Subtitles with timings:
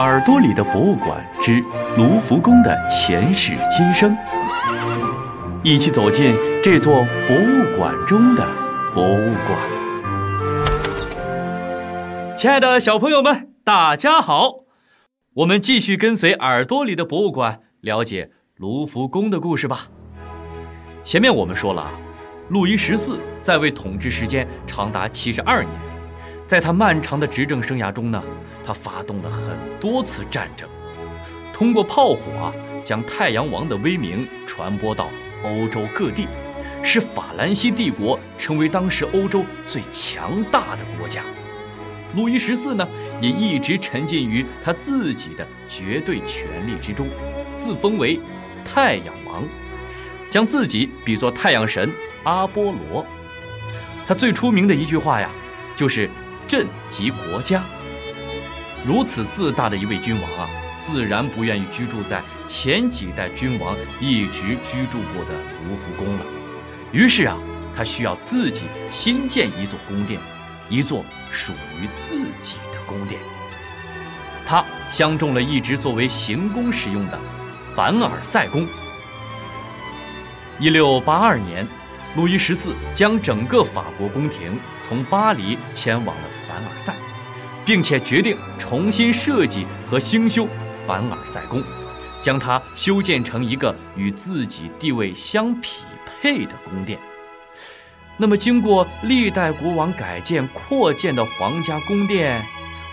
[0.00, 1.62] 耳朵里的博物馆之
[1.98, 4.16] 卢浮宫的前世今生，
[5.62, 8.42] 一起走进这座博物馆中的
[8.94, 9.58] 博物馆。
[12.34, 14.60] 亲爱的小朋友们，大家好！
[15.34, 19.88] 我们继续跟随耳朵里的博物馆，了解卢浮宫的故事吧。
[21.02, 21.90] 前面我们说了啊，
[22.48, 25.70] 路易十四在位统治时间长达七十二年，
[26.50, 28.20] 在他漫长的执政生涯中呢，
[28.66, 30.68] 他发动了很多次战争，
[31.52, 32.52] 通过炮火啊，
[32.84, 35.06] 将太阳王的威名传播到
[35.44, 36.26] 欧洲各地，
[36.82, 41.22] 使法兰西帝国成为当时欧洲最强大的国家。
[42.16, 42.84] 路易十四呢，
[43.20, 47.06] 也一直沉浸于他自己的绝对权力之中，
[47.54, 48.18] 自封为
[48.64, 49.44] 太阳王。
[50.28, 51.88] 将自己比作太阳神
[52.24, 53.06] 阿波罗，
[54.08, 55.30] 他最出名的一句话呀，
[55.76, 56.10] 就是
[56.50, 57.62] “朕及国家”。
[58.84, 60.50] 如此自大的一位君王啊，
[60.80, 65.34] 自然不愿意居住在前几代君王一直居住过的
[65.68, 66.26] 卢浮宫了。
[66.90, 67.38] 于是啊，
[67.76, 70.18] 他需要自己新建一座宫殿，
[70.68, 73.20] 一座属于自己的宫殿。
[74.44, 77.18] 他相中了一直作为行宫使用的
[77.76, 78.66] 凡尔赛宫。
[80.58, 81.68] 一六八二年，
[82.16, 86.94] 路易十四将整个法国宫廷从巴黎迁往了凡尔赛，
[87.64, 90.48] 并且决定重新设计和兴修
[90.86, 91.62] 凡尔赛宫，
[92.20, 95.84] 将它修建成一个与自己地位相匹
[96.20, 96.98] 配的宫殿。
[98.16, 102.44] 那么，经过历代国王改建扩建的皇家宫殿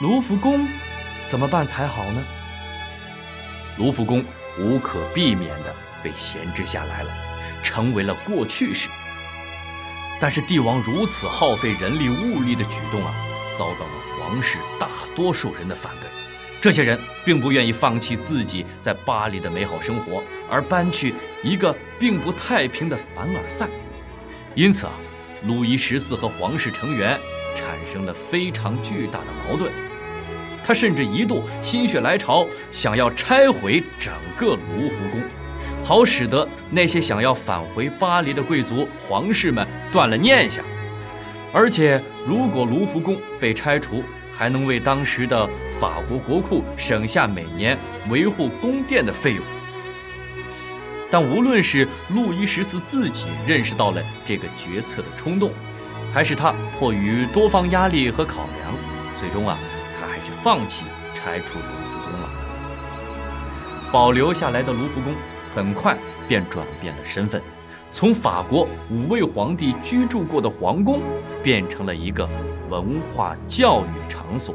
[0.00, 0.68] 卢浮宫，
[1.26, 2.22] 怎么办才好呢？
[3.78, 4.24] 卢浮宫
[4.58, 7.10] 无可避免地被闲置下来了。
[7.68, 8.88] 成为了过去式。
[10.18, 13.14] 但是帝王如此耗费人力物力的举动啊，
[13.56, 16.08] 遭到了皇室大多数人的反对。
[16.62, 23.68] 这些人并不愿意放弃自己在巴黎的美好生活，而搬去一个并不太平的凡尔赛。
[24.54, 24.92] 因此啊，
[25.44, 27.20] 路易十四和皇室成员
[27.54, 29.70] 产生了非常巨大的矛盾。
[30.64, 35.22] 他甚至一度心血来潮，想要拆毁整个卢浮宫。
[35.84, 40.62] 好使得那些想要返回巴黎的贵族皇室们断了念想，
[41.50, 44.02] 而且如果卢浮宫被拆除，
[44.36, 45.48] 还能为当时的
[45.80, 47.78] 法国国库省下每年
[48.10, 49.42] 维护宫殿的费用。
[51.10, 55.50] 但无论是路易十四自己认识到了这个决策的冲动，
[56.12, 58.74] 还是他迫于多方压力和考量，
[59.18, 59.56] 最终啊，
[59.98, 60.84] 他还是放弃
[61.14, 62.28] 拆除卢浮宫了。
[63.90, 65.14] 保留下来的卢浮宫。
[65.54, 67.40] 很快便转变了身份，
[67.90, 71.02] 从法国五位皇帝居住过的皇宫，
[71.42, 72.28] 变成了一个
[72.68, 74.54] 文化教育场所。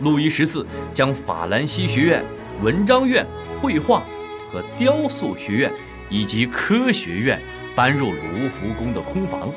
[0.00, 2.24] 路易十四将法兰西学院、
[2.62, 3.24] 文章院、
[3.62, 4.04] 绘画
[4.52, 5.72] 和雕塑学院
[6.10, 7.40] 以及科学院
[7.74, 9.50] 搬入卢浮宫的空房。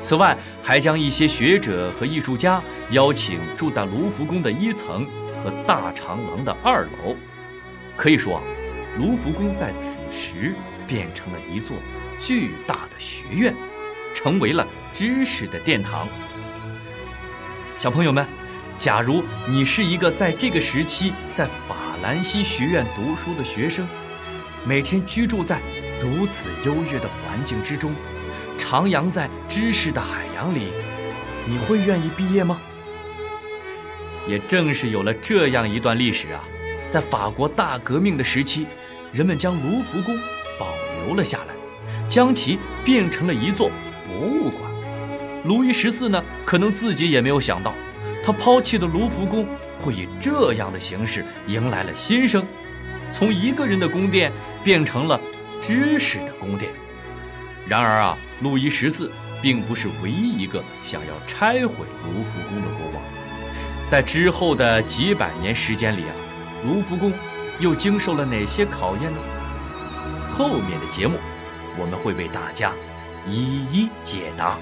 [0.00, 5.04] 此外，还将一些学者和艺术家邀请住在卢浮宫的一层
[5.42, 7.16] 和大长廊的二楼。
[7.96, 8.42] 可以说啊。
[8.96, 10.54] 卢浮宫在此时
[10.86, 11.76] 变成了一座
[12.20, 13.54] 巨大的学院，
[14.14, 16.08] 成为了知识的殿堂。
[17.76, 18.26] 小朋友们，
[18.76, 23.86] 假如你是一个在这个时期在法兰西学院读书的学生，
[24.64, 25.60] 每天居住在
[26.00, 27.94] 如此优越的环境之中，
[28.58, 30.72] 徜徉在知识的海洋里，
[31.46, 32.60] 你会愿意毕业吗？
[34.26, 36.42] 也正是有了这样一段历史啊。
[36.88, 38.66] 在法国大革命的时期，
[39.12, 40.16] 人们将卢浮宫
[40.58, 40.74] 保
[41.04, 41.54] 留了下来，
[42.08, 43.70] 将其变成了一座
[44.06, 44.70] 博物馆。
[45.44, 47.72] 路易十四呢，可能自己也没有想到，
[48.24, 49.46] 他抛弃的卢浮宫
[49.80, 52.44] 会以这样的形式迎来了新生，
[53.10, 54.32] 从一个人的宫殿
[54.62, 55.18] 变成了
[55.60, 56.70] 知识的宫殿。
[57.66, 63.02] 然而啊，路易十四并不是唯一一个想要拆毁卢浮宫的国王，
[63.88, 66.12] 在之后的几百年时间里啊。
[66.66, 67.12] 卢浮宫
[67.58, 69.18] 又经受了哪些考验呢？
[70.30, 71.18] 后面的节目，
[71.76, 72.72] 我们会为大家
[73.26, 74.56] 一一解答。